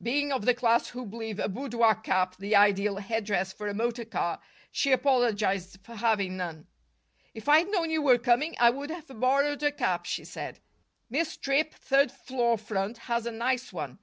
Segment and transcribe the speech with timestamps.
[0.00, 4.04] Being of the class who believe a boudoir cap the ideal headdress for a motor
[4.04, 4.38] car,
[4.70, 6.68] she apologized for having none.
[7.34, 10.60] "If I'd known you were coming I would have borrowed a cap," she said.
[11.10, 13.98] "Miss Tripp, third floor front, has a nice one.